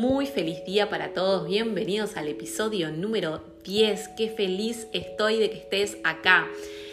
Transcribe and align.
Muy 0.00 0.24
feliz 0.24 0.64
día 0.64 0.88
para 0.88 1.12
todos, 1.12 1.46
bienvenidos 1.46 2.16
al 2.16 2.26
episodio 2.26 2.90
número 2.90 3.42
10. 3.64 4.08
Qué 4.16 4.30
feliz 4.30 4.86
estoy 4.94 5.36
de 5.36 5.50
que 5.50 5.58
estés 5.58 5.98
acá. 6.04 6.48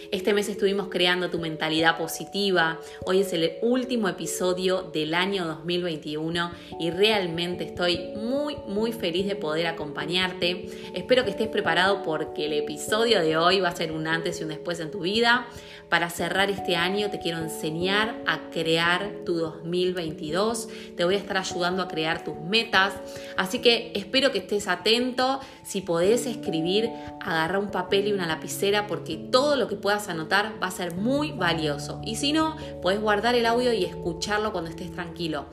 Este 0.09 0.33
mes 0.33 0.47
estuvimos 0.47 0.87
creando 0.87 1.29
tu 1.29 1.37
mentalidad 1.37 1.97
positiva. 1.97 2.79
Hoy 3.05 3.19
es 3.21 3.33
el 3.33 3.57
último 3.61 4.07
episodio 4.07 4.83
del 4.83 5.13
año 5.13 5.45
2021 5.45 6.51
y 6.79 6.91
realmente 6.91 7.65
estoy 7.65 8.13
muy, 8.15 8.55
muy 8.67 8.93
feliz 8.93 9.27
de 9.27 9.35
poder 9.35 9.67
acompañarte. 9.67 10.69
Espero 10.93 11.25
que 11.25 11.31
estés 11.31 11.49
preparado 11.49 12.03
porque 12.03 12.45
el 12.45 12.53
episodio 12.53 13.19
de 13.19 13.35
hoy 13.35 13.59
va 13.59 13.67
a 13.67 13.75
ser 13.75 13.91
un 13.91 14.07
antes 14.07 14.39
y 14.39 14.43
un 14.43 14.49
después 14.49 14.79
en 14.79 14.91
tu 14.91 15.01
vida. 15.01 15.47
Para 15.89 16.09
cerrar 16.09 16.49
este 16.49 16.75
año 16.75 17.09
te 17.09 17.19
quiero 17.19 17.39
enseñar 17.39 18.15
a 18.25 18.49
crear 18.49 19.09
tu 19.25 19.35
2022. 19.35 20.69
Te 20.95 21.03
voy 21.03 21.15
a 21.15 21.17
estar 21.17 21.37
ayudando 21.37 21.83
a 21.83 21.87
crear 21.87 22.23
tus 22.23 22.35
metas. 22.35 22.93
Así 23.35 23.59
que 23.59 23.91
espero 23.93 24.31
que 24.31 24.39
estés 24.39 24.67
atento. 24.67 25.39
Si 25.63 25.81
podés 25.81 26.25
escribir, 26.25 26.89
agarra 27.21 27.59
un 27.59 27.71
papel 27.71 28.07
y 28.07 28.13
una 28.13 28.27
lapicera 28.27 28.87
porque 28.87 29.17
todo 29.17 29.55
lo 29.55 29.67
que 29.67 29.75
puedas 29.75 29.96
anotar 30.07 30.53
va 30.61 30.67
a 30.67 30.71
ser 30.71 30.95
muy 30.95 31.31
valioso. 31.31 31.99
Y 32.03 32.15
si 32.15 32.33
no, 32.33 32.55
puedes 32.81 33.01
guardar 33.01 33.35
el 33.35 33.45
audio 33.45 33.73
y 33.73 33.83
escucharlo 33.85 34.51
cuando 34.51 34.69
estés 34.69 34.91
tranquilo. 34.91 35.45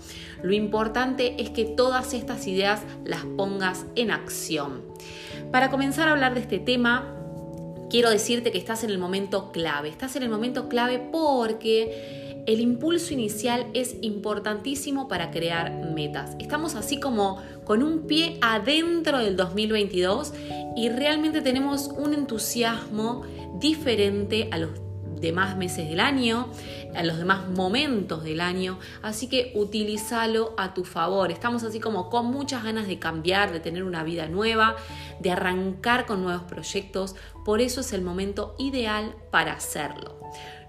Lo 0.42 0.52
importante 0.52 1.40
es 1.42 1.50
que 1.50 1.64
todas 1.64 2.12
estas 2.14 2.46
ideas 2.46 2.82
las 3.04 3.24
pongas 3.24 3.86
en 3.96 4.10
acción. 4.10 4.82
Para 5.50 5.70
comenzar 5.70 6.08
a 6.08 6.12
hablar 6.12 6.34
de 6.34 6.40
este 6.40 6.58
tema, 6.58 7.14
quiero 7.88 8.10
decirte 8.10 8.52
que 8.52 8.58
estás 8.58 8.84
en 8.84 8.90
el 8.90 8.98
momento 8.98 9.52
clave. 9.52 9.88
Estás 9.88 10.16
en 10.16 10.22
el 10.22 10.28
momento 10.28 10.68
clave 10.68 10.98
porque 10.98 12.42
el 12.46 12.60
impulso 12.60 13.14
inicial 13.14 13.66
es 13.72 13.96
importantísimo 14.02 15.08
para 15.08 15.30
crear 15.30 15.72
metas. 15.94 16.36
Estamos 16.38 16.74
así 16.74 17.00
como 17.00 17.40
con 17.64 17.82
un 17.82 18.06
pie 18.06 18.38
adentro 18.42 19.18
del 19.18 19.36
2022 19.36 20.34
y 20.76 20.88
realmente 20.90 21.40
tenemos 21.40 21.88
un 21.88 22.12
entusiasmo 22.12 23.22
diferente 23.58 24.48
a 24.52 24.58
los 24.58 24.70
demás 25.20 25.56
meses 25.56 25.88
del 25.88 26.00
año, 26.00 26.50
a 26.94 27.02
los 27.02 27.18
demás 27.18 27.48
momentos 27.48 28.24
del 28.24 28.40
año, 28.40 28.78
así 29.02 29.28
que 29.28 29.52
utilízalo 29.54 30.54
a 30.58 30.74
tu 30.74 30.84
favor. 30.84 31.30
Estamos 31.30 31.62
así 31.64 31.80
como 31.80 32.10
con 32.10 32.26
muchas 32.26 32.62
ganas 32.64 32.86
de 32.86 32.98
cambiar, 32.98 33.52
de 33.52 33.60
tener 33.60 33.84
una 33.84 34.04
vida 34.04 34.28
nueva, 34.28 34.76
de 35.20 35.30
arrancar 35.30 36.06
con 36.06 36.22
nuevos 36.22 36.42
proyectos, 36.42 37.16
por 37.44 37.60
eso 37.60 37.80
es 37.80 37.92
el 37.92 38.02
momento 38.02 38.54
ideal 38.58 39.14
para 39.30 39.54
hacerlo 39.54 40.18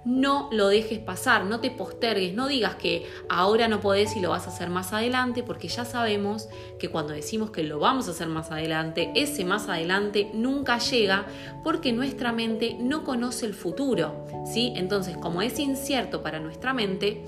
no 0.05 0.49
lo 0.51 0.67
dejes 0.67 0.99
pasar, 0.99 1.45
no 1.45 1.59
te 1.59 1.71
postergues, 1.71 2.33
no 2.33 2.47
digas 2.47 2.75
que 2.75 3.05
ahora 3.27 3.67
no 3.67 3.81
podés 3.81 4.15
y 4.15 4.21
lo 4.21 4.29
vas 4.29 4.45
a 4.45 4.51
hacer 4.51 4.69
más 4.69 4.93
adelante, 4.93 5.43
porque 5.43 5.67
ya 5.67 5.83
sabemos 5.83 6.47
que 6.79 6.89
cuando 6.89 7.13
decimos 7.13 7.49
que 7.49 7.63
lo 7.63 7.79
vamos 7.79 8.07
a 8.07 8.11
hacer 8.11 8.27
más 8.27 8.51
adelante, 8.51 9.11
ese 9.15 9.43
más 9.45 9.67
adelante 9.67 10.29
nunca 10.33 10.77
llega 10.77 11.25
porque 11.63 11.91
nuestra 11.91 12.31
mente 12.31 12.77
no 12.79 13.03
conoce 13.03 13.47
el 13.47 13.53
futuro, 13.53 14.25
¿sí? 14.45 14.73
Entonces, 14.75 15.17
como 15.17 15.41
es 15.41 15.57
incierto 15.59 16.21
para 16.21 16.39
nuestra 16.39 16.73
mente, 16.73 17.23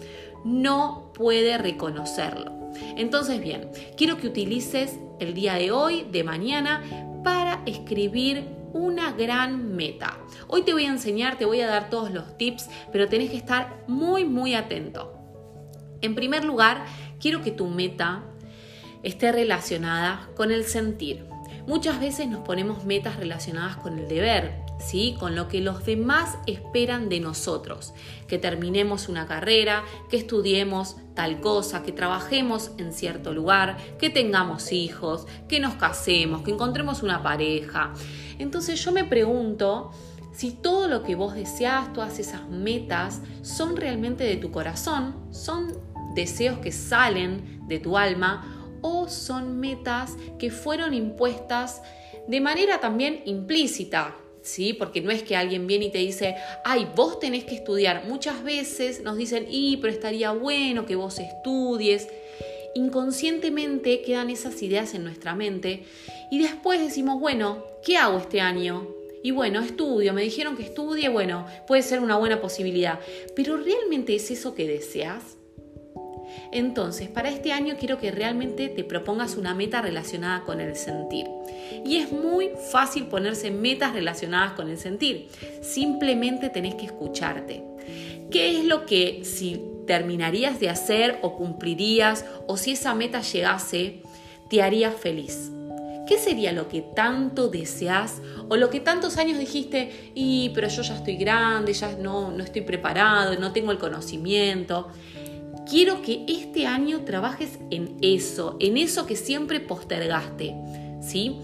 no 0.46 1.12
puede 1.14 1.58
reconocerlo. 1.58 2.52
Entonces, 2.96 3.42
bien, 3.42 3.72
quiero 3.96 4.18
que 4.18 4.28
utilices 4.28 5.00
el 5.20 5.34
día 5.34 5.56
de 5.56 5.72
hoy, 5.72 6.06
de 6.12 6.24
mañana, 6.24 6.84
para 7.24 7.62
escribir 7.66 8.57
una 8.74 9.12
gran 9.14 9.76
meta. 9.76 10.18
Hoy 10.48 10.64
te 10.64 10.74
voy 10.74 10.86
a 10.86 10.90
enseñar, 10.90 11.38
te 11.38 11.46
voy 11.46 11.62
a 11.62 11.68
dar 11.68 11.90
todos 11.90 12.12
los 12.12 12.38
tips, 12.38 12.70
pero 12.92 13.08
tenés 13.08 13.30
que 13.30 13.38
estar 13.38 13.84
muy, 13.88 14.26
muy 14.26 14.56
atento. 14.56 15.14
En 16.02 16.16
primer 16.16 16.44
lugar, 16.44 16.86
quiero 17.20 17.42
que 17.42 17.52
tu 17.52 17.68
meta 17.68 18.24
esté 19.04 19.32
relacionada 19.32 20.30
con 20.36 20.52
el 20.52 20.66
sentir. 20.66 21.26
Muchas 21.66 22.00
veces 22.00 22.28
nos 22.28 22.46
ponemos 22.46 22.86
metas 22.86 23.18
relacionadas 23.18 23.78
con 23.78 24.00
el 24.00 24.08
deber, 24.08 24.67
¿sí? 24.80 25.16
con 25.20 25.36
lo 25.36 25.48
que 25.48 25.62
los 25.62 25.86
demás 25.86 26.38
esperan 26.46 27.10
de 27.10 27.20
nosotros, 27.20 27.94
que 28.28 28.38
terminemos 28.38 29.10
una 29.10 29.28
carrera, 29.28 29.84
que 30.10 30.18
estudiemos 30.18 30.98
tal 31.14 31.40
cosa, 31.42 31.84
que 31.84 31.92
trabajemos 31.92 32.72
en 32.78 32.94
cierto 32.94 33.34
lugar, 33.34 33.78
que 34.00 34.10
tengamos 34.10 34.72
hijos, 34.72 35.26
que 35.48 35.60
nos 35.60 35.76
casemos, 35.76 36.44
que 36.44 36.52
encontremos 36.52 37.04
una 37.04 37.24
pareja. 37.24 37.94
Entonces 38.40 38.84
yo 38.84 38.92
me 38.92 39.04
pregunto 39.04 39.92
si 40.34 40.52
todo 40.52 40.88
lo 40.88 41.02
que 41.02 41.16
vos 41.16 41.34
deseas, 41.34 41.92
todas 41.94 42.20
esas 42.20 42.48
metas, 42.48 43.22
son 43.42 43.76
realmente 43.76 44.24
de 44.24 44.38
tu 44.38 44.52
corazón, 44.52 45.16
son 45.32 45.74
deseos 46.14 46.60
que 46.60 46.72
salen 46.72 47.68
de 47.68 47.80
tu 47.80 47.98
alma 47.98 48.78
o 48.82 49.10
son 49.10 49.60
metas 49.60 50.16
que 50.38 50.52
fueron 50.52 50.94
impuestas 50.94 51.82
de 52.28 52.42
manera 52.42 52.80
también 52.80 53.22
implícita, 53.26 54.16
¿sí? 54.48 54.74
Porque 54.74 55.02
no 55.02 55.12
es 55.12 55.24
que 55.24 55.36
alguien 55.36 55.68
viene 55.68 55.86
y 55.86 55.92
te 55.92 56.00
dice, 56.00 56.36
ay, 56.64 56.88
vos 56.96 57.20
tenés 57.20 57.44
que 57.44 57.56
estudiar. 57.56 58.06
Muchas 58.08 58.44
veces 58.44 59.02
nos 59.02 59.18
dicen, 59.18 59.46
y, 59.50 59.78
pero 59.78 59.94
estaría 59.94 60.32
bueno 60.32 60.86
que 60.86 60.96
vos 60.96 61.20
estudies. 61.20 62.08
Inconscientemente 62.74 64.02
quedan 64.02 64.30
esas 64.30 64.62
ideas 64.62 64.94
en 64.94 65.04
nuestra 65.04 65.36
mente 65.36 65.84
y 66.30 66.40
después 66.40 66.80
decimos, 66.80 67.20
bueno, 67.20 67.64
¿qué 67.84 67.98
hago 67.98 68.20
este 68.20 68.42
año? 68.42 68.88
Y 69.24 69.32
bueno, 69.32 69.62
estudio, 69.62 70.14
me 70.14 70.22
dijeron 70.22 70.56
que 70.56 70.64
estudie, 70.64 71.10
bueno, 71.10 71.46
puede 71.66 71.82
ser 71.82 72.00
una 72.00 72.18
buena 72.18 72.40
posibilidad. 72.40 73.00
Pero 73.36 73.58
¿realmente 73.58 74.16
es 74.16 74.30
eso 74.32 74.54
que 74.54 74.68
deseas? 74.68 75.37
Entonces, 76.52 77.10
para 77.10 77.30
este 77.30 77.52
año 77.52 77.76
quiero 77.80 77.98
que 77.98 78.12
realmente 78.12 78.70
te 78.70 78.84
propongas 78.84 79.36
una 79.36 79.54
meta 79.54 79.82
relacionada 79.82 80.44
con 80.44 80.62
el 80.62 80.76
sentir. 80.76 81.28
Y 81.86 81.98
es 81.98 82.12
muy 82.12 82.52
fácil 82.72 83.06
ponerse 83.06 83.52
metas 83.52 83.94
relacionadas 83.94 84.54
con 84.54 84.70
el 84.70 84.78
sentir. 84.78 85.28
Simplemente 85.62 86.50
tenés 86.50 86.76
que 86.76 86.86
escucharte. 86.86 87.64
¿Qué 88.32 88.58
es 88.58 88.66
lo 88.66 88.86
que 88.86 89.24
si 89.24 89.62
terminarías 89.86 90.60
de 90.60 90.70
hacer 90.70 91.20
o 91.22 91.38
cumplirías 91.38 92.26
o 92.46 92.58
si 92.58 92.72
esa 92.72 92.94
meta 92.94 93.22
llegase, 93.22 94.02
te 94.50 94.62
haría 94.62 94.92
feliz? 94.92 95.52
¿Qué 96.08 96.18
sería 96.18 96.54
lo 96.54 96.70
que 96.70 96.82
tanto 96.82 97.50
deseas 97.50 98.22
o 98.48 98.56
lo 98.56 98.70
que 98.70 98.80
tantos 98.80 99.18
años 99.18 99.40
dijiste, 99.40 100.12
y 100.16 100.52
pero 100.56 100.70
yo 100.70 100.82
ya 100.82 100.96
estoy 100.96 101.18
grande, 101.18 101.74
ya 101.74 101.98
no, 101.98 102.32
no 102.32 102.44
estoy 102.44 102.62
preparado, 102.62 103.38
no 103.38 103.52
tengo 103.52 103.74
el 103.74 103.78
conocimiento? 103.78 104.88
Quiero 105.70 106.02
que 106.02 106.26
este 106.28 106.66
año 106.66 107.02
trabajes 107.02 107.60
en 107.72 107.98
eso, 108.02 108.58
en 108.60 108.78
eso 108.78 109.06
que 109.06 109.16
siempre 109.16 109.60
postergaste, 109.60 110.56
¿sí? 111.02 111.38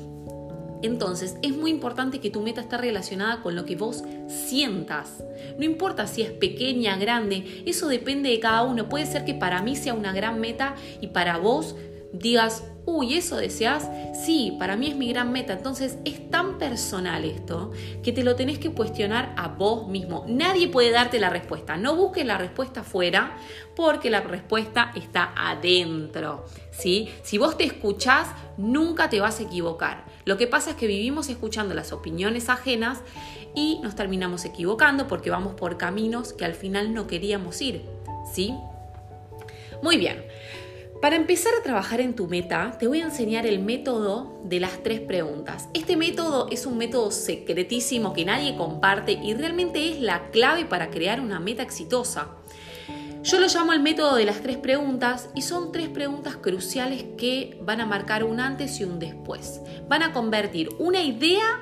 Entonces 0.81 1.37
es 1.41 1.55
muy 1.55 1.71
importante 1.71 2.19
que 2.19 2.29
tu 2.29 2.41
meta 2.41 2.61
esté 2.61 2.77
relacionada 2.77 3.41
con 3.41 3.55
lo 3.55 3.65
que 3.65 3.77
vos 3.77 4.03
sientas. 4.27 5.23
No 5.57 5.63
importa 5.63 6.07
si 6.07 6.21
es 6.21 6.31
pequeña, 6.31 6.97
grande, 6.97 7.63
eso 7.65 7.87
depende 7.87 8.29
de 8.29 8.39
cada 8.39 8.63
uno. 8.63 8.89
Puede 8.89 9.05
ser 9.05 9.23
que 9.23 9.33
para 9.33 9.61
mí 9.61 9.77
sea 9.77 9.93
una 9.93 10.11
gran 10.11 10.41
meta 10.41 10.75
y 10.99 11.07
para 11.07 11.37
vos 11.37 11.75
digas, 12.13 12.63
uy, 12.85 13.15
¿eso 13.15 13.37
deseas? 13.37 13.89
Sí, 14.25 14.55
para 14.59 14.77
mí 14.77 14.87
es 14.87 14.95
mi 14.95 15.09
gran 15.09 15.31
meta. 15.31 15.53
Entonces 15.53 15.97
es 16.05 16.29
tan 16.29 16.57
personal 16.59 17.25
esto 17.25 17.71
que 18.03 18.11
te 18.11 18.23
lo 18.23 18.35
tenés 18.35 18.59
que 18.59 18.71
cuestionar 18.71 19.33
a 19.35 19.49
vos 19.49 19.87
mismo. 19.87 20.23
Nadie 20.27 20.67
puede 20.67 20.91
darte 20.91 21.19
la 21.19 21.29
respuesta. 21.29 21.75
No 21.75 21.95
busques 21.95 22.25
la 22.25 22.37
respuesta 22.37 22.83
fuera 22.83 23.35
porque 23.75 24.09
la 24.09 24.21
respuesta 24.21 24.91
está 24.95 25.33
adentro. 25.35 26.45
¿sí? 26.71 27.09
Si 27.23 27.37
vos 27.37 27.57
te 27.57 27.65
escuchás, 27.65 28.29
nunca 28.57 29.09
te 29.09 29.19
vas 29.19 29.39
a 29.39 29.43
equivocar. 29.43 30.05
Lo 30.25 30.37
que 30.37 30.47
pasa 30.47 30.71
es 30.71 30.75
que 30.75 30.87
vivimos 30.87 31.29
escuchando 31.29 31.73
las 31.73 31.91
opiniones 31.91 32.47
ajenas 32.47 33.01
y 33.55 33.79
nos 33.81 33.95
terminamos 33.95 34.45
equivocando 34.45 35.07
porque 35.07 35.29
vamos 35.29 35.55
por 35.55 35.77
caminos 35.77 36.31
que 36.31 36.45
al 36.45 36.53
final 36.53 36.93
no 36.93 37.07
queríamos 37.07 37.59
ir. 37.61 37.81
¿sí? 38.31 38.53
Muy 39.81 39.97
bien. 39.97 40.23
Para 41.03 41.17
empezar 41.17 41.51
a 41.59 41.61
trabajar 41.61 41.99
en 41.99 42.15
tu 42.15 42.27
meta, 42.29 42.77
te 42.79 42.87
voy 42.87 43.01
a 43.01 43.03
enseñar 43.03 43.45
el 43.45 43.59
método 43.59 44.39
de 44.45 44.61
las 44.61 44.83
tres 44.83 45.01
preguntas. 45.01 45.67
Este 45.73 45.97
método 45.97 46.47
es 46.49 46.65
un 46.65 46.77
método 46.77 47.11
secretísimo 47.11 48.13
que 48.13 48.23
nadie 48.23 48.55
comparte 48.55 49.11
y 49.11 49.33
realmente 49.33 49.91
es 49.91 49.99
la 49.99 50.29
clave 50.31 50.63
para 50.63 50.89
crear 50.91 51.19
una 51.19 51.41
meta 51.41 51.61
exitosa. 51.61 52.29
Yo 53.21 53.41
lo 53.41 53.47
llamo 53.47 53.73
el 53.73 53.81
método 53.81 54.15
de 54.15 54.23
las 54.23 54.39
tres 54.39 54.55
preguntas 54.55 55.29
y 55.35 55.41
son 55.41 55.73
tres 55.73 55.89
preguntas 55.89 56.37
cruciales 56.37 57.03
que 57.17 57.59
van 57.61 57.81
a 57.81 57.85
marcar 57.85 58.23
un 58.23 58.39
antes 58.39 58.79
y 58.79 58.85
un 58.85 58.97
después. 58.97 59.59
Van 59.89 60.03
a 60.03 60.13
convertir 60.13 60.69
una 60.79 61.03
idea 61.03 61.59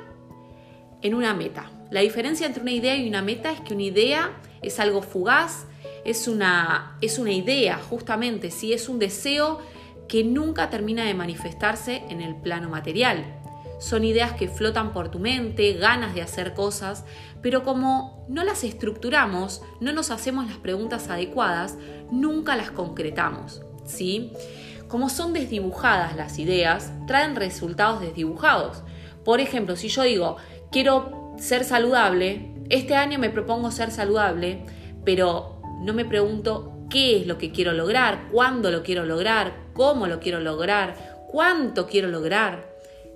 en 1.01 1.15
una 1.15 1.33
meta. 1.33 1.71
La 1.89 2.01
diferencia 2.01 2.45
entre 2.45 2.61
una 2.61 2.73
idea 2.73 2.95
y 2.95 3.09
una 3.09 3.23
meta 3.23 3.51
es 3.51 3.61
que 3.61 3.73
una 3.73 3.81
idea 3.81 4.39
es 4.61 4.79
algo 4.79 5.01
fugaz, 5.01 5.65
es 6.05 6.27
una, 6.27 6.97
es 7.01 7.19
una 7.19 7.31
idea, 7.31 7.77
justamente, 7.89 8.51
¿sí? 8.51 8.73
es 8.73 8.89
un 8.89 8.99
deseo 8.99 9.59
que 10.07 10.23
nunca 10.23 10.69
termina 10.69 11.05
de 11.05 11.13
manifestarse 11.13 12.03
en 12.09 12.21
el 12.21 12.35
plano 12.35 12.69
material. 12.69 13.39
Son 13.79 14.03
ideas 14.03 14.33
que 14.33 14.47
flotan 14.47 14.93
por 14.93 15.09
tu 15.09 15.19
mente, 15.19 15.73
ganas 15.73 16.13
de 16.13 16.21
hacer 16.21 16.53
cosas, 16.53 17.05
pero 17.41 17.63
como 17.63 18.25
no 18.29 18.43
las 18.43 18.63
estructuramos, 18.63 19.63
no 19.79 19.91
nos 19.93 20.11
hacemos 20.11 20.47
las 20.47 20.57
preguntas 20.57 21.09
adecuadas, 21.09 21.77
nunca 22.11 22.55
las 22.55 22.71
concretamos. 22.71 23.61
¿sí? 23.85 24.31
como 24.91 25.07
son 25.07 25.31
desdibujadas 25.31 26.17
las 26.17 26.37
ideas, 26.37 26.91
traen 27.07 27.37
resultados 27.37 28.01
desdibujados. 28.01 28.83
Por 29.23 29.39
ejemplo, 29.39 29.77
si 29.77 29.87
yo 29.87 30.03
digo, 30.03 30.35
quiero 30.69 31.33
ser 31.39 31.63
saludable, 31.63 32.51
este 32.69 32.95
año 32.95 33.17
me 33.17 33.29
propongo 33.29 33.71
ser 33.71 33.89
saludable, 33.89 34.65
pero 35.05 35.50
no 35.81 35.93
me 35.93 36.05
pregunto 36.05 36.85
qué 36.89 37.21
es 37.21 37.27
lo 37.27 37.37
que 37.37 37.51
quiero 37.51 37.73
lograr, 37.73 38.27
cuándo 38.31 38.69
lo 38.69 38.83
quiero 38.83 39.03
lograr, 39.05 39.69
cómo 39.73 40.07
lo 40.07 40.19
quiero 40.19 40.39
lograr, 40.39 41.25
cuánto 41.31 41.87
quiero 41.87 42.07
lograr. 42.07 42.69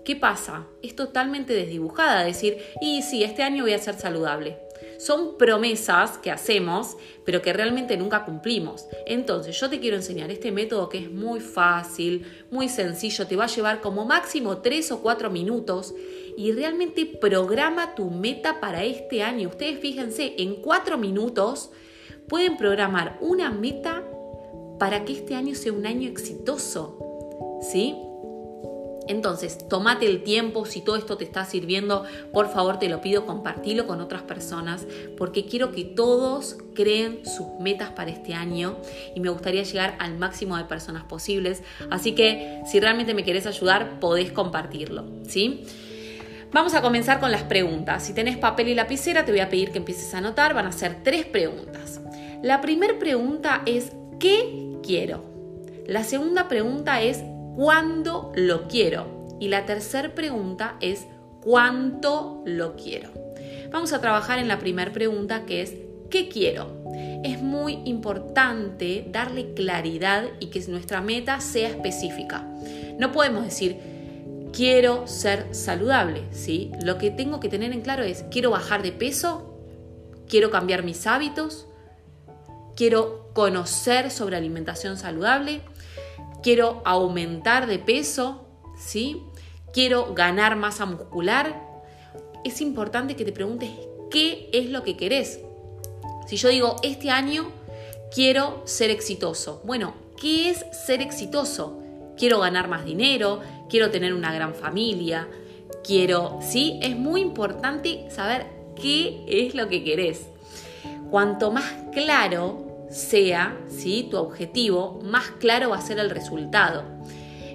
¿Qué 0.03 0.15
pasa? 0.15 0.67
Es 0.81 0.95
totalmente 0.95 1.53
desdibujada, 1.53 2.23
decir, 2.23 2.57
y 2.81 3.01
sí, 3.01 3.23
este 3.23 3.43
año 3.43 3.63
voy 3.63 3.73
a 3.73 3.79
ser 3.79 3.95
saludable. 3.95 4.59
Son 4.99 5.37
promesas 5.37 6.17
que 6.17 6.31
hacemos, 6.31 6.95
pero 7.25 7.41
que 7.41 7.53
realmente 7.53 7.97
nunca 7.97 8.23
cumplimos. 8.23 8.87
Entonces, 9.05 9.59
yo 9.59 9.69
te 9.69 9.79
quiero 9.79 9.97
enseñar 9.97 10.31
este 10.31 10.51
método 10.51 10.89
que 10.89 10.99
es 10.99 11.11
muy 11.11 11.39
fácil, 11.39 12.25
muy 12.51 12.69
sencillo, 12.69 13.27
te 13.27 13.35
va 13.35 13.45
a 13.45 13.47
llevar 13.47 13.81
como 13.81 14.05
máximo 14.05 14.59
3 14.59 14.91
o 14.91 15.01
4 15.01 15.29
minutos 15.29 15.93
y 16.37 16.51
realmente 16.51 17.05
programa 17.05 17.95
tu 17.95 18.09
meta 18.09 18.59
para 18.59 18.83
este 18.83 19.23
año. 19.23 19.49
Ustedes 19.49 19.79
fíjense, 19.79 20.35
en 20.37 20.55
4 20.61 20.97
minutos 20.97 21.71
pueden 22.27 22.57
programar 22.57 23.17
una 23.21 23.51
meta 23.51 24.03
para 24.79 25.05
que 25.05 25.13
este 25.13 25.35
año 25.35 25.55
sea 25.55 25.73
un 25.73 25.85
año 25.85 26.09
exitoso. 26.09 26.99
¿Sí? 27.61 27.95
Entonces, 29.07 29.67
tómate 29.67 30.07
el 30.07 30.23
tiempo, 30.23 30.65
si 30.65 30.81
todo 30.81 30.95
esto 30.95 31.15
te 31.17 31.25
está 31.25 31.45
sirviendo, 31.45 32.05
por 32.33 32.49
favor 32.49 32.79
te 32.79 32.89
lo 32.89 33.01
pido, 33.01 33.25
compartilo 33.25 33.85
con 33.85 34.01
otras 34.01 34.23
personas, 34.23 34.87
porque 35.15 35.45
quiero 35.45 35.71
que 35.71 35.83
todos 35.83 36.57
creen 36.73 37.21
sus 37.23 37.47
metas 37.59 37.91
para 37.91 38.09
este 38.09 38.33
año 38.33 38.77
y 39.13 39.19
me 39.19 39.29
gustaría 39.29 39.61
llegar 39.61 39.95
al 39.99 40.17
máximo 40.17 40.57
de 40.57 40.63
personas 40.63 41.03
posibles. 41.03 41.61
Así 41.91 42.13
que 42.13 42.61
si 42.65 42.79
realmente 42.79 43.13
me 43.13 43.23
querés 43.23 43.45
ayudar, 43.45 43.99
podés 43.99 44.31
compartirlo, 44.31 45.05
¿sí? 45.27 45.63
Vamos 46.51 46.73
a 46.73 46.81
comenzar 46.81 47.19
con 47.19 47.31
las 47.31 47.43
preguntas. 47.43 48.03
Si 48.03 48.13
tenés 48.13 48.37
papel 48.37 48.69
y 48.69 48.75
lapicera, 48.75 49.25
te 49.25 49.31
voy 49.31 49.41
a 49.41 49.49
pedir 49.49 49.71
que 49.71 49.77
empieces 49.77 50.13
a 50.13 50.19
anotar. 50.19 50.53
Van 50.53 50.65
a 50.65 50.71
ser 50.71 51.03
tres 51.03 51.25
preguntas. 51.25 51.99
La 52.41 52.61
primera 52.61 52.97
pregunta 52.99 53.61
es, 53.65 53.91
¿qué 54.19 54.77
quiero? 54.83 55.23
La 55.87 56.03
segunda 56.03 56.47
pregunta 56.47 57.01
es, 57.01 57.23
cuándo 57.55 58.31
lo 58.35 58.67
quiero. 58.67 59.37
Y 59.39 59.47
la 59.47 59.65
tercera 59.65 60.13
pregunta 60.13 60.75
es 60.81 61.07
cuánto 61.41 62.43
lo 62.45 62.75
quiero. 62.75 63.09
Vamos 63.71 63.93
a 63.93 64.01
trabajar 64.01 64.39
en 64.39 64.47
la 64.47 64.59
primera 64.59 64.91
pregunta 64.91 65.45
que 65.45 65.61
es 65.61 65.75
¿qué 66.09 66.29
quiero? 66.29 66.83
Es 67.23 67.41
muy 67.41 67.79
importante 67.85 69.05
darle 69.11 69.53
claridad 69.53 70.25
y 70.39 70.47
que 70.47 70.61
nuestra 70.67 71.01
meta 71.01 71.41
sea 71.41 71.69
específica. 71.69 72.47
No 72.99 73.11
podemos 73.11 73.43
decir 73.43 73.77
quiero 74.53 75.07
ser 75.07 75.53
saludable, 75.53 76.23
¿sí? 76.31 76.71
Lo 76.81 76.97
que 76.97 77.11
tengo 77.11 77.39
que 77.39 77.49
tener 77.49 77.73
en 77.73 77.81
claro 77.81 78.03
es 78.03 78.23
quiero 78.31 78.51
bajar 78.51 78.81
de 78.83 78.93
peso, 78.93 79.59
quiero 80.29 80.49
cambiar 80.49 80.83
mis 80.83 81.05
hábitos, 81.07 81.67
quiero 82.75 83.29
conocer 83.33 84.11
sobre 84.11 84.35
alimentación 84.35 84.97
saludable, 84.97 85.61
quiero 86.43 86.81
aumentar 86.85 87.67
de 87.67 87.79
peso, 87.79 88.45
¿sí? 88.77 89.21
Quiero 89.73 90.13
ganar 90.13 90.55
masa 90.55 90.85
muscular. 90.85 91.61
Es 92.43 92.61
importante 92.61 93.15
que 93.15 93.25
te 93.25 93.31
preguntes 93.31 93.71
qué 94.11 94.49
es 94.53 94.69
lo 94.69 94.83
que 94.83 94.95
querés. 94.95 95.39
Si 96.27 96.37
yo 96.37 96.49
digo, 96.49 96.77
este 96.83 97.09
año 97.09 97.51
quiero 98.13 98.61
ser 98.65 98.89
exitoso. 98.89 99.61
Bueno, 99.65 99.93
¿qué 100.19 100.49
es 100.49 100.65
ser 100.71 101.01
exitoso? 101.01 101.81
Quiero 102.17 102.39
ganar 102.39 102.69
más 102.69 102.85
dinero, 102.85 103.41
quiero 103.69 103.91
tener 103.91 104.13
una 104.13 104.33
gran 104.33 104.55
familia, 104.55 105.27
quiero, 105.83 106.39
¿sí? 106.41 106.79
Es 106.81 106.95
muy 106.95 107.21
importante 107.21 108.05
saber 108.09 108.45
qué 108.81 109.25
es 109.27 109.55
lo 109.55 109.67
que 109.67 109.83
querés. 109.83 110.27
Cuanto 111.09 111.51
más 111.51 111.65
claro 111.91 112.64
sea 112.89 113.57
¿sí? 113.67 114.07
tu 114.09 114.17
objetivo, 114.17 114.99
más 115.03 115.31
claro 115.39 115.69
va 115.69 115.77
a 115.77 115.81
ser 115.81 115.99
el 115.99 116.09
resultado. 116.09 116.83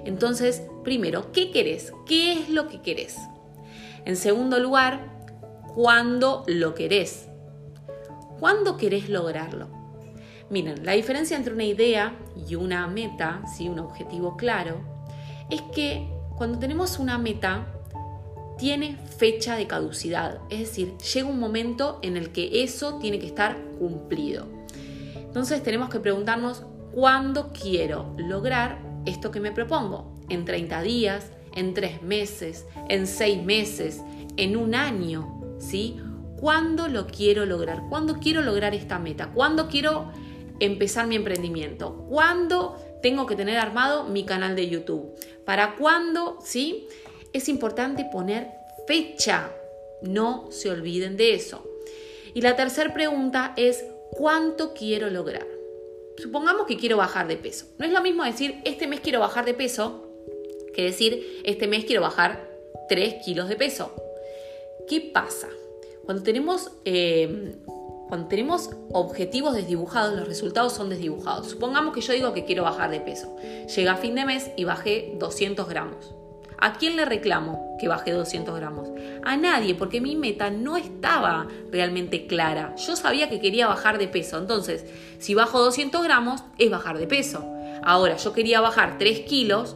Entonces, 0.05 0.63
primero, 0.83 1.31
¿qué 1.31 1.51
querés? 1.51 1.93
¿Qué 2.05 2.33
es 2.33 2.49
lo 2.49 2.67
que 2.67 2.81
querés? 2.81 3.17
En 4.05 4.15
segundo 4.15 4.59
lugar, 4.59 5.27
¿cuándo 5.75 6.43
lo 6.47 6.73
querés? 6.73 7.27
¿Cuándo 8.39 8.77
querés 8.77 9.09
lograrlo? 9.09 9.69
Miren, 10.49 10.85
la 10.85 10.93
diferencia 10.93 11.37
entre 11.37 11.53
una 11.53 11.63
idea 11.63 12.15
y 12.47 12.55
una 12.55 12.87
meta, 12.87 13.41
¿sí? 13.55 13.69
un 13.69 13.79
objetivo 13.79 14.35
claro, 14.35 14.81
es 15.49 15.61
que 15.73 16.07
cuando 16.35 16.59
tenemos 16.59 16.97
una 16.97 17.17
meta, 17.17 17.67
tiene 18.57 18.97
fecha 19.17 19.55
de 19.55 19.65
caducidad, 19.65 20.39
es 20.49 20.59
decir, 20.59 20.95
llega 20.97 21.27
un 21.27 21.39
momento 21.39 21.99
en 22.03 22.17
el 22.17 22.31
que 22.31 22.63
eso 22.63 22.99
tiene 22.99 23.17
que 23.17 23.25
estar 23.25 23.57
cumplido. 23.79 24.47
Entonces 25.31 25.63
tenemos 25.63 25.87
que 25.87 26.01
preguntarnos 26.01 26.63
cuándo 26.91 27.53
quiero 27.53 28.13
lograr 28.17 28.81
esto 29.05 29.31
que 29.31 29.39
me 29.39 29.53
propongo. 29.53 30.13
En 30.27 30.43
30 30.43 30.81
días, 30.81 31.31
en 31.55 31.73
3 31.73 32.01
meses, 32.01 32.65
en 32.89 33.07
6 33.07 33.41
meses, 33.41 34.01
en 34.35 34.57
un 34.57 34.75
año, 34.75 35.55
¿sí? 35.57 36.01
¿Cuándo 36.37 36.89
lo 36.89 37.07
quiero 37.07 37.45
lograr? 37.45 37.83
¿Cuándo 37.87 38.19
quiero 38.19 38.41
lograr 38.41 38.75
esta 38.75 38.99
meta? 38.99 39.31
¿Cuándo 39.33 39.69
quiero 39.69 40.11
empezar 40.59 41.07
mi 41.07 41.15
emprendimiento? 41.15 42.05
¿Cuándo 42.09 42.75
tengo 43.01 43.25
que 43.25 43.37
tener 43.37 43.57
armado 43.57 44.03
mi 44.03 44.25
canal 44.25 44.57
de 44.57 44.67
YouTube? 44.67 45.15
¿Para 45.45 45.77
cuándo? 45.77 46.39
¿Sí? 46.43 46.89
Es 47.31 47.47
importante 47.47 48.03
poner 48.11 48.49
fecha. 48.85 49.49
No 50.01 50.51
se 50.51 50.69
olviden 50.69 51.15
de 51.15 51.35
eso. 51.35 51.63
Y 52.33 52.41
la 52.41 52.57
tercera 52.57 52.93
pregunta 52.93 53.53
es 53.55 53.85
cuánto 54.11 54.73
quiero 54.73 55.09
lograr. 55.09 55.47
Supongamos 56.17 56.67
que 56.67 56.77
quiero 56.77 56.97
bajar 56.97 57.27
de 57.27 57.37
peso. 57.37 57.65
No 57.77 57.85
es 57.85 57.91
lo 57.91 58.01
mismo 58.01 58.23
decir, 58.23 58.61
este 58.65 58.87
mes 58.87 58.99
quiero 58.99 59.19
bajar 59.19 59.45
de 59.45 59.53
peso, 59.53 60.07
que 60.73 60.83
decir, 60.83 61.41
este 61.43 61.67
mes 61.67 61.85
quiero 61.85 62.01
bajar 62.01 62.49
3 62.89 63.15
kilos 63.25 63.49
de 63.49 63.55
peso. 63.55 63.93
¿Qué 64.87 65.01
pasa? 65.01 65.49
Cuando 66.05 66.23
tenemos, 66.23 66.71
eh, 66.85 67.55
cuando 68.07 68.27
tenemos 68.27 68.69
objetivos 68.91 69.55
desdibujados, 69.55 70.13
los 70.13 70.27
resultados 70.27 70.73
son 70.73 70.89
desdibujados. 70.89 71.47
Supongamos 71.47 71.93
que 71.93 72.01
yo 72.01 72.13
digo 72.13 72.33
que 72.33 72.45
quiero 72.45 72.63
bajar 72.63 72.91
de 72.91 72.99
peso. 72.99 73.35
Llega 73.75 73.93
a 73.93 73.97
fin 73.97 74.15
de 74.15 74.25
mes 74.25 74.51
y 74.57 74.65
bajé 74.65 75.13
200 75.17 75.67
gramos. 75.67 76.13
¿A 76.63 76.73
quién 76.73 76.95
le 76.95 77.05
reclamo 77.05 77.75
que 77.79 77.87
bajé 77.87 78.11
200 78.11 78.55
gramos? 78.55 78.89
A 79.23 79.35
nadie, 79.35 79.73
porque 79.73 79.99
mi 79.99 80.15
meta 80.15 80.51
no 80.51 80.77
estaba 80.77 81.47
realmente 81.71 82.27
clara. 82.27 82.75
Yo 82.75 82.95
sabía 82.95 83.29
que 83.29 83.39
quería 83.39 83.65
bajar 83.65 83.97
de 83.97 84.07
peso. 84.07 84.37
Entonces, 84.37 84.85
si 85.17 85.33
bajo 85.33 85.59
200 85.59 86.03
gramos, 86.03 86.43
es 86.59 86.69
bajar 86.69 86.99
de 86.99 87.07
peso. 87.07 87.43
Ahora, 87.83 88.17
yo 88.17 88.31
quería 88.33 88.61
bajar 88.61 88.99
3 88.99 89.21
kilos. 89.21 89.75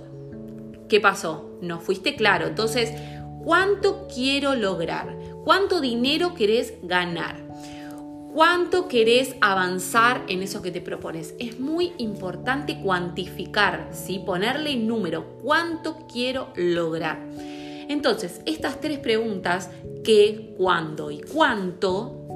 ¿Qué 0.87 1.01
pasó? 1.01 1.57
No 1.61 1.79
fuiste 1.79 2.15
claro. 2.15 2.45
Entonces, 2.45 2.93
¿cuánto 3.43 4.07
quiero 4.13 4.53
lograr? 4.53 5.17
¿Cuánto 5.43 5.81
dinero 5.81 6.35
querés 6.35 6.75
ganar? 6.83 7.44
¿Cuánto 8.35 8.89
querés 8.89 9.33
avanzar 9.39 10.25
en 10.27 10.43
eso 10.43 10.61
que 10.61 10.69
te 10.69 10.81
propones? 10.81 11.35
Es 11.39 11.57
muy 11.57 11.93
importante 11.97 12.81
cuantificar, 12.81 13.87
¿sí? 13.93 14.19
ponerle 14.19 14.75
número, 14.75 15.37
cuánto 15.41 16.05
quiero 16.11 16.49
lograr. 16.57 17.17
Entonces, 17.87 18.41
estas 18.45 18.81
tres 18.81 18.99
preguntas, 18.99 19.69
qué, 20.03 20.53
cuándo 20.57 21.11
y 21.11 21.21
cuánto, 21.21 22.27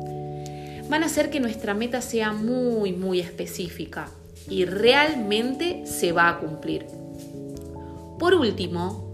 van 0.87 1.03
a 1.03 1.07
hacer 1.07 1.29
que 1.29 1.41
nuestra 1.41 1.73
meta 1.73 1.99
sea 1.99 2.31
muy, 2.31 2.93
muy 2.93 3.19
específica 3.19 4.09
y 4.49 4.63
realmente 4.63 5.85
se 5.85 6.13
va 6.13 6.29
a 6.29 6.39
cumplir. 6.39 6.85
Por 8.17 8.35
último, 8.35 9.08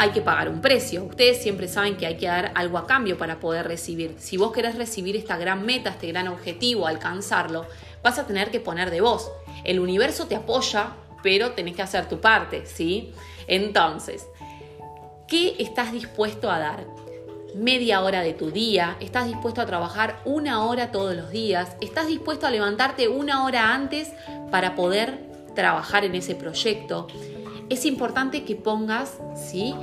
hay 0.00 0.12
que 0.12 0.22
pagar 0.22 0.48
un 0.48 0.62
precio. 0.62 1.04
Ustedes 1.04 1.42
siempre 1.42 1.68
saben 1.68 1.98
que 1.98 2.06
hay 2.06 2.16
que 2.16 2.26
dar 2.26 2.52
algo 2.54 2.78
a 2.78 2.86
cambio 2.86 3.18
para 3.18 3.38
poder 3.38 3.68
recibir. 3.68 4.16
Si 4.18 4.38
vos 4.38 4.50
querés 4.50 4.76
recibir 4.76 5.14
esta 5.14 5.36
gran 5.36 5.66
meta, 5.66 5.90
este 5.90 6.06
gran 6.06 6.26
objetivo, 6.28 6.86
alcanzarlo, 6.86 7.66
vas 8.02 8.18
a 8.18 8.26
tener 8.26 8.50
que 8.50 8.60
poner 8.60 8.90
de 8.90 9.02
vos. 9.02 9.30
El 9.62 9.78
universo 9.78 10.26
te 10.26 10.36
apoya, 10.36 10.94
pero 11.22 11.50
tenés 11.50 11.76
que 11.76 11.82
hacer 11.82 12.08
tu 12.08 12.18
parte, 12.18 12.64
¿sí? 12.64 13.12
Entonces, 13.46 14.26
¿qué 15.28 15.56
estás 15.58 15.92
dispuesto 15.92 16.50
a 16.50 16.58
dar? 16.58 16.86
Media 17.54 18.00
hora 18.00 18.22
de 18.22 18.32
tu 18.32 18.50
día, 18.50 18.96
estás 19.00 19.26
dispuesto 19.26 19.60
a 19.60 19.66
trabajar 19.66 20.22
una 20.24 20.64
hora 20.64 20.92
todos 20.92 21.14
los 21.14 21.30
días, 21.30 21.76
estás 21.82 22.06
dispuesto 22.06 22.46
a 22.46 22.50
levantarte 22.50 23.08
una 23.08 23.44
hora 23.44 23.74
antes 23.74 24.10
para 24.50 24.74
poder 24.74 25.18
trabajar 25.54 26.06
en 26.06 26.14
ese 26.14 26.34
proyecto 26.34 27.06
es 27.70 27.86
importante 27.86 28.44
que 28.44 28.56
pongas, 28.56 29.16
¿sí? 29.34 29.74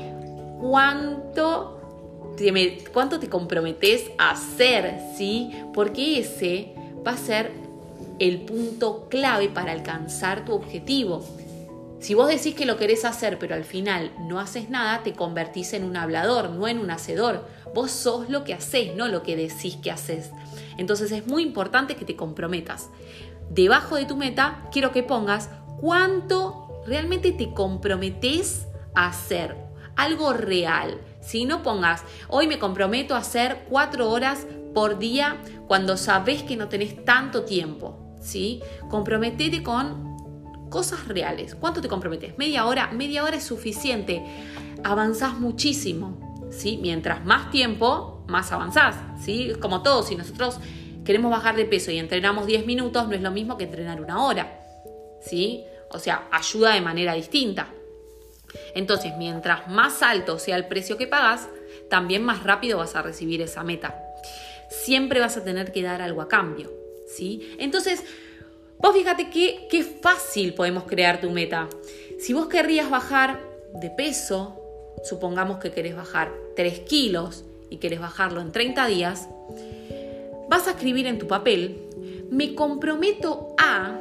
Cuánto 0.59 2.35
te, 2.35 2.83
cuánto 2.93 3.19
te 3.19 3.29
comprometes 3.29 4.11
a 4.17 4.31
hacer, 4.31 4.99
¿sí? 5.15 5.51
Porque 5.73 6.19
ese 6.19 6.73
va 7.05 7.11
a 7.11 7.17
ser 7.17 7.51
el 8.19 8.41
punto 8.41 9.07
clave 9.09 9.47
para 9.47 9.71
alcanzar 9.71 10.43
tu 10.43 10.53
objetivo. 10.53 11.23
Si 11.99 12.13
vos 12.13 12.27
decís 12.27 12.55
que 12.55 12.65
lo 12.65 12.77
querés 12.77 13.05
hacer, 13.05 13.39
pero 13.39 13.55
al 13.55 13.63
final 13.63 14.11
no 14.19 14.39
haces 14.39 14.69
nada, 14.69 15.01
te 15.03 15.13
convertís 15.13 15.73
en 15.73 15.83
un 15.83 15.95
hablador, 15.95 16.51
no 16.51 16.67
en 16.67 16.79
un 16.79 16.91
hacedor. 16.91 17.47
Vos 17.73 17.91
sos 17.91 18.29
lo 18.29 18.43
que 18.43 18.53
haces, 18.53 18.95
no 18.95 19.07
lo 19.07 19.23
que 19.23 19.35
decís 19.35 19.77
que 19.77 19.91
haces. 19.91 20.29
Entonces 20.77 21.11
es 21.11 21.25
muy 21.25 21.41
importante 21.41 21.95
que 21.95 22.05
te 22.05 22.15
comprometas. 22.15 22.89
Debajo 23.49 23.95
de 23.95 24.05
tu 24.05 24.17
meta, 24.17 24.67
quiero 24.71 24.91
que 24.91 25.03
pongas 25.03 25.49
cuánto 25.79 26.66
realmente 26.87 27.31
te 27.31 27.53
comprometes 27.53 28.67
a 28.95 29.07
hacer. 29.07 29.55
Algo 29.95 30.33
real. 30.33 30.99
Si 31.21 31.45
no 31.45 31.61
pongas, 31.61 32.03
hoy 32.29 32.47
me 32.47 32.59
comprometo 32.59 33.15
a 33.15 33.19
hacer 33.19 33.65
cuatro 33.69 34.09
horas 34.09 34.47
por 34.73 34.97
día 34.97 35.37
cuando 35.67 35.97
sabes 35.97 36.43
que 36.43 36.55
no 36.55 36.69
tenés 36.69 37.03
tanto 37.03 37.43
tiempo. 37.43 38.07
¿sí? 38.21 38.61
Comprometete 38.89 39.63
con 39.63 40.17
cosas 40.69 41.07
reales. 41.07 41.55
¿Cuánto 41.55 41.81
te 41.81 41.87
comprometes? 41.87 42.37
Media 42.37 42.65
hora, 42.65 42.91
media 42.91 43.23
hora 43.23 43.37
es 43.37 43.43
suficiente. 43.43 44.23
Avanzás 44.83 45.39
muchísimo, 45.39 46.47
¿sí? 46.51 46.77
Mientras 46.81 47.25
más 47.25 47.49
tiempo, 47.51 48.23
más 48.27 48.51
avanzás, 48.51 48.97
¿sí? 49.19 49.53
Como 49.61 49.81
todo, 49.81 50.03
si 50.03 50.15
nosotros 50.15 50.59
queremos 51.05 51.31
bajar 51.31 51.55
de 51.55 51.65
peso 51.65 51.89
y 51.91 51.97
entrenamos 51.97 52.45
10 52.45 52.65
minutos, 52.65 53.07
no 53.07 53.15
es 53.15 53.21
lo 53.21 53.31
mismo 53.31 53.57
que 53.57 53.63
entrenar 53.63 54.01
una 54.01 54.23
hora, 54.23 54.61
¿sí? 55.21 55.63
O 55.91 55.99
sea, 55.99 56.27
ayuda 56.31 56.73
de 56.73 56.81
manera 56.81 57.13
distinta. 57.13 57.69
Entonces, 58.73 59.13
mientras 59.17 59.67
más 59.67 60.01
alto 60.01 60.39
sea 60.39 60.55
el 60.55 60.67
precio 60.67 60.97
que 60.97 61.07
pagas, 61.07 61.47
también 61.89 62.23
más 62.23 62.43
rápido 62.43 62.77
vas 62.77 62.95
a 62.95 63.01
recibir 63.01 63.41
esa 63.41 63.63
meta. 63.63 64.03
Siempre 64.69 65.19
vas 65.19 65.37
a 65.37 65.43
tener 65.43 65.71
que 65.71 65.83
dar 65.83 66.01
algo 66.01 66.21
a 66.21 66.27
cambio, 66.27 66.71
¿sí? 67.07 67.55
Entonces, 67.59 68.03
Vos 68.79 68.95
fíjate 68.95 69.29
qué, 69.31 69.67
qué 69.71 69.83
fácil 69.83 70.53
podemos 70.53 70.83
crear 70.83 71.19
tu 71.19 71.31
meta. 71.31 71.67
Si 72.19 72.33
vos 72.33 72.47
querrías 72.47 72.89
bajar 72.89 73.41
de 73.73 73.89
peso, 73.89 74.61
supongamos 75.03 75.57
que 75.57 75.71
querés 75.71 75.95
bajar 75.95 76.31
3 76.55 76.81
kilos 76.81 77.43
y 77.71 77.77
querés 77.77 77.99
bajarlo 77.99 78.39
en 78.39 78.51
30 78.51 78.85
días, 78.85 79.29
vas 80.47 80.67
a 80.67 80.71
escribir 80.71 81.07
en 81.07 81.17
tu 81.17 81.27
papel, 81.27 81.81
me 82.29 82.53
comprometo 82.53 83.55
a 83.57 83.99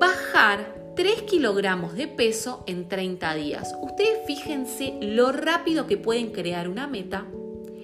bajar 0.00 0.74
3 0.96 1.22
kilogramos 1.22 1.94
de 1.94 2.08
peso 2.08 2.64
en 2.66 2.88
30 2.88 3.34
días. 3.34 3.74
Ustedes 3.82 4.20
fíjense 4.26 4.94
lo 5.02 5.30
rápido 5.30 5.86
que 5.86 5.98
pueden 5.98 6.32
crear 6.32 6.70
una 6.70 6.86
meta 6.86 7.26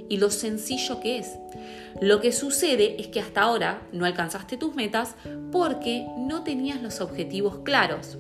y 0.08 0.16
lo 0.16 0.30
sencillo 0.30 0.98
que 0.98 1.18
es. 1.18 1.28
Lo 2.00 2.22
que 2.22 2.32
sucede 2.32 2.98
es 2.98 3.08
que 3.08 3.20
hasta 3.20 3.42
ahora 3.42 3.86
no 3.92 4.06
alcanzaste 4.06 4.56
tus 4.56 4.74
metas 4.74 5.14
porque 5.50 6.06
no 6.16 6.42
tenías 6.42 6.80
los 6.80 7.02
objetivos 7.02 7.58
claros. 7.58 8.16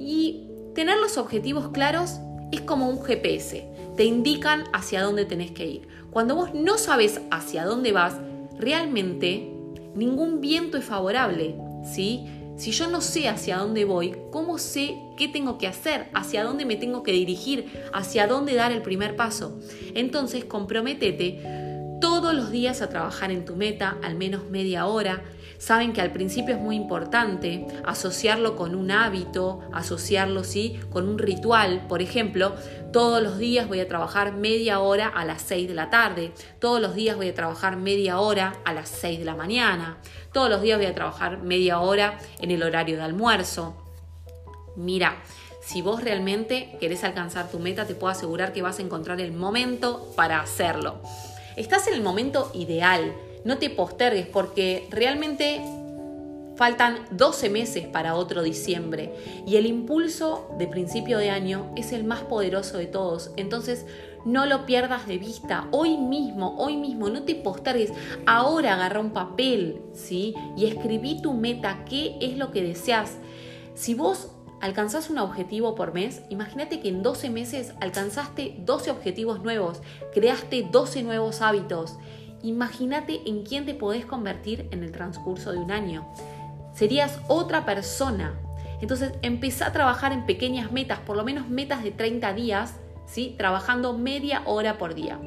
Y 0.00 0.48
tener 0.74 0.98
los 0.98 1.18
objetivos 1.18 1.68
claros 1.68 2.18
es 2.50 2.62
como 2.62 2.88
un 2.88 3.04
GPS, 3.04 3.68
te 3.96 4.04
indican 4.04 4.64
hacia 4.72 5.02
dónde 5.02 5.24
tenés 5.24 5.52
que 5.52 5.66
ir. 5.66 5.88
Cuando 6.10 6.34
vos 6.34 6.52
no 6.52 6.78
sabes 6.78 7.20
hacia 7.30 7.64
dónde 7.64 7.92
vas, 7.92 8.16
realmente 8.58 9.52
ningún 9.94 10.40
viento 10.40 10.78
es 10.78 10.84
favorable, 10.84 11.54
¿sí? 11.84 12.26
Si 12.56 12.70
yo 12.70 12.88
no 12.88 13.02
sé 13.02 13.28
hacia 13.28 13.58
dónde 13.58 13.84
voy, 13.84 14.16
¿cómo 14.30 14.56
sé 14.56 14.96
qué 15.18 15.28
tengo 15.28 15.58
que 15.58 15.66
hacer? 15.66 16.08
¿Hacia 16.14 16.42
dónde 16.42 16.64
me 16.64 16.76
tengo 16.76 17.02
que 17.02 17.12
dirigir? 17.12 17.70
¿Hacia 17.92 18.26
dónde 18.26 18.54
dar 18.54 18.72
el 18.72 18.80
primer 18.80 19.14
paso? 19.14 19.60
Entonces, 19.94 20.46
comprométete 20.46 21.98
todos 22.00 22.34
los 22.34 22.50
días 22.50 22.80
a 22.80 22.88
trabajar 22.88 23.30
en 23.30 23.44
tu 23.44 23.56
meta, 23.56 23.98
al 24.02 24.14
menos 24.14 24.48
media 24.48 24.86
hora. 24.86 25.22
Saben 25.58 25.92
que 25.92 26.00
al 26.00 26.12
principio 26.12 26.54
es 26.54 26.60
muy 26.60 26.76
importante 26.76 27.66
asociarlo 27.84 28.56
con 28.56 28.74
un 28.74 28.90
hábito, 28.90 29.60
asociarlo 29.72 30.44
¿sí? 30.44 30.78
con 30.90 31.08
un 31.08 31.18
ritual. 31.18 31.86
Por 31.88 32.02
ejemplo, 32.02 32.54
todos 32.92 33.22
los 33.22 33.38
días 33.38 33.68
voy 33.68 33.80
a 33.80 33.88
trabajar 33.88 34.32
media 34.32 34.80
hora 34.80 35.08
a 35.08 35.24
las 35.24 35.42
6 35.42 35.68
de 35.68 35.74
la 35.74 35.90
tarde, 35.90 36.32
todos 36.58 36.80
los 36.80 36.94
días 36.94 37.16
voy 37.16 37.28
a 37.28 37.34
trabajar 37.34 37.76
media 37.76 38.20
hora 38.20 38.54
a 38.64 38.72
las 38.72 38.88
6 38.88 39.18
de 39.18 39.24
la 39.24 39.34
mañana, 39.34 39.98
todos 40.32 40.48
los 40.48 40.62
días 40.62 40.78
voy 40.78 40.86
a 40.86 40.94
trabajar 40.94 41.38
media 41.38 41.80
hora 41.80 42.18
en 42.40 42.50
el 42.50 42.62
horario 42.62 42.96
de 42.96 43.02
almuerzo. 43.02 43.76
Mira, 44.76 45.16
si 45.66 45.82
vos 45.82 46.02
realmente 46.02 46.76
querés 46.80 47.02
alcanzar 47.02 47.50
tu 47.50 47.58
meta, 47.58 47.86
te 47.86 47.94
puedo 47.94 48.12
asegurar 48.12 48.52
que 48.52 48.62
vas 48.62 48.78
a 48.78 48.82
encontrar 48.82 49.20
el 49.20 49.32
momento 49.32 50.12
para 50.14 50.40
hacerlo. 50.40 51.00
Estás 51.56 51.88
en 51.88 51.94
el 51.94 52.02
momento 52.02 52.52
ideal, 52.54 53.12
no 53.46 53.58
te 53.58 53.70
postergues 53.70 54.26
porque 54.26 54.88
realmente 54.90 55.62
faltan 56.56 56.98
12 57.12 57.48
meses 57.48 57.86
para 57.86 58.16
otro 58.16 58.42
diciembre 58.42 59.14
y 59.46 59.56
el 59.56 59.66
impulso 59.66 60.50
de 60.58 60.66
principio 60.66 61.18
de 61.18 61.30
año 61.30 61.72
es 61.76 61.92
el 61.92 62.02
más 62.02 62.22
poderoso 62.22 62.76
de 62.76 62.86
todos. 62.86 63.30
Entonces, 63.36 63.86
no 64.24 64.46
lo 64.46 64.66
pierdas 64.66 65.06
de 65.06 65.18
vista. 65.18 65.68
Hoy 65.70 65.96
mismo, 65.96 66.56
hoy 66.58 66.76
mismo, 66.76 67.08
no 67.08 67.22
te 67.22 67.36
postergues. 67.36 67.92
Ahora 68.26 68.74
agarra 68.74 68.98
un 68.98 69.12
papel, 69.12 69.80
¿sí? 69.92 70.34
Y 70.56 70.66
escribí 70.66 71.22
tu 71.22 71.32
meta, 71.32 71.84
qué 71.88 72.16
es 72.20 72.36
lo 72.36 72.50
que 72.50 72.64
deseas. 72.64 73.12
Si 73.74 73.94
vos 73.94 74.30
alcanzás 74.60 75.08
un 75.08 75.18
objetivo 75.18 75.76
por 75.76 75.94
mes, 75.94 76.22
imagínate 76.30 76.80
que 76.80 76.88
en 76.88 77.04
12 77.04 77.30
meses 77.30 77.74
alcanzaste 77.80 78.56
12 78.58 78.90
objetivos 78.90 79.40
nuevos, 79.44 79.82
creaste 80.12 80.66
12 80.68 81.04
nuevos 81.04 81.42
hábitos. 81.42 81.96
Imagínate 82.42 83.22
en 83.26 83.44
quién 83.44 83.66
te 83.66 83.74
podés 83.74 84.06
convertir 84.06 84.68
en 84.70 84.82
el 84.82 84.92
transcurso 84.92 85.52
de 85.52 85.58
un 85.58 85.70
año. 85.70 86.06
Serías 86.74 87.20
otra 87.28 87.64
persona. 87.64 88.38
Entonces 88.80 89.12
empezá 89.22 89.68
a 89.68 89.72
trabajar 89.72 90.12
en 90.12 90.26
pequeñas 90.26 90.72
metas, 90.72 90.98
por 91.00 91.16
lo 91.16 91.24
menos 91.24 91.48
metas 91.48 91.82
de 91.82 91.90
30 91.90 92.34
días, 92.34 92.74
¿sí? 93.06 93.34
trabajando 93.38 93.96
media 93.96 94.42
hora 94.44 94.78
por 94.78 94.94
día. 94.94 95.18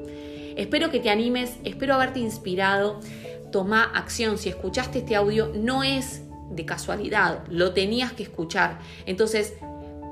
Espero 0.55 0.91
que 0.91 0.99
te 0.99 1.09
animes, 1.09 1.57
espero 1.63 1.95
haberte 1.95 2.19
inspirado. 2.19 2.99
Toma 3.51 3.83
acción. 3.83 4.37
Si 4.37 4.49
escuchaste 4.49 4.99
este 4.99 5.15
audio, 5.15 5.51
no 5.55 5.83
es 5.83 6.21
de 6.51 6.65
casualidad, 6.65 7.43
lo 7.49 7.73
tenías 7.73 8.11
que 8.11 8.23
escuchar. 8.23 8.79
Entonces, 9.05 9.53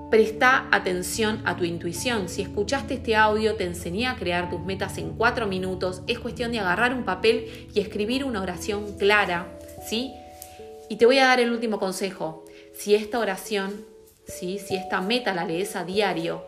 presta 0.09 0.67
atención 0.71 1.41
a 1.45 1.55
tu 1.57 1.63
intuición. 1.63 2.29
Si 2.29 2.41
escuchaste 2.41 2.95
este 2.95 3.15
audio, 3.15 3.55
te 3.55 3.65
enseñé 3.65 4.07
a 4.07 4.15
crear 4.15 4.49
tus 4.49 4.61
metas 4.61 4.97
en 4.97 5.11
cuatro 5.11 5.47
minutos. 5.47 6.01
Es 6.07 6.19
cuestión 6.19 6.51
de 6.51 6.59
agarrar 6.59 6.93
un 6.93 7.03
papel 7.03 7.67
y 7.73 7.79
escribir 7.79 8.23
una 8.23 8.41
oración 8.41 8.97
clara, 8.97 9.57
¿sí? 9.87 10.13
Y 10.89 10.95
te 10.95 11.05
voy 11.05 11.19
a 11.19 11.25
dar 11.25 11.39
el 11.39 11.51
último 11.51 11.79
consejo. 11.79 12.45
Si 12.73 12.95
esta 12.95 13.19
oración, 13.19 13.85
¿sí? 14.25 14.59
si 14.59 14.75
esta 14.75 15.01
meta 15.01 15.33
la 15.33 15.45
lees 15.45 15.75
a 15.75 15.83
diario, 15.83 16.43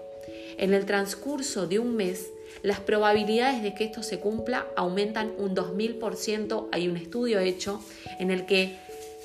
en 0.58 0.74
el 0.74 0.86
transcurso 0.86 1.68
de 1.68 1.80
un 1.80 1.96
mes, 1.96 2.30
las 2.64 2.80
probabilidades 2.80 3.64
de 3.64 3.74
que 3.74 3.86
esto 3.86 4.04
se 4.04 4.20
cumpla 4.20 4.68
aumentan 4.76 5.32
un 5.38 5.56
2000%. 5.56 6.68
Hay 6.72 6.88
un 6.88 6.98
estudio 6.98 7.40
hecho 7.40 7.82
en 8.20 8.32
el 8.32 8.46
que 8.46 8.78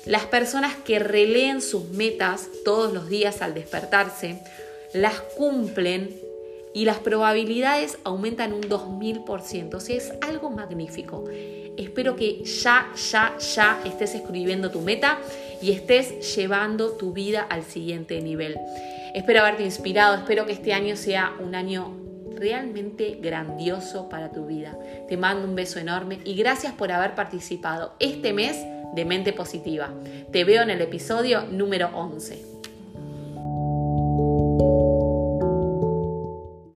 las 0.05 0.25
personas 0.25 0.75
que 0.75 0.99
releen 0.99 1.61
sus 1.61 1.89
metas 1.89 2.47
todos 2.63 2.93
los 2.93 3.09
días 3.09 3.41
al 3.41 3.53
despertarse, 3.53 4.39
las 4.93 5.19
cumplen 5.35 6.15
y 6.73 6.85
las 6.85 6.99
probabilidades 6.99 7.97
aumentan 8.03 8.53
un 8.53 8.61
2000%. 8.63 9.73
O 9.73 9.79
sea, 9.79 9.95
es 9.95 10.13
algo 10.21 10.49
magnífico. 10.49 11.23
Espero 11.77 12.15
que 12.15 12.43
ya, 12.43 12.91
ya, 13.11 13.37
ya 13.37 13.81
estés 13.85 14.15
escribiendo 14.15 14.71
tu 14.71 14.81
meta 14.81 15.19
y 15.61 15.71
estés 15.71 16.35
llevando 16.35 16.91
tu 16.91 17.11
vida 17.13 17.41
al 17.49 17.63
siguiente 17.63 18.21
nivel. 18.21 18.57
Espero 19.13 19.39
haberte 19.39 19.63
inspirado, 19.63 20.15
espero 20.15 20.45
que 20.45 20.51
este 20.51 20.73
año 20.73 20.95
sea 20.97 21.33
un 21.39 21.55
año 21.55 21.95
realmente 22.35 23.17
grandioso 23.21 24.09
para 24.09 24.31
tu 24.31 24.45
vida. 24.45 24.77
Te 25.07 25.17
mando 25.17 25.47
un 25.47 25.55
beso 25.55 25.79
enorme 25.79 26.19
y 26.25 26.35
gracias 26.35 26.73
por 26.73 26.91
haber 26.91 27.15
participado 27.15 27.93
este 27.99 28.33
mes 28.33 28.57
de 28.93 29.05
Mente 29.05 29.33
Positiva. 29.33 29.89
Te 30.31 30.43
veo 30.43 30.61
en 30.61 30.69
el 30.69 30.81
episodio 30.81 31.43
número 31.47 31.89
11. 31.93 32.55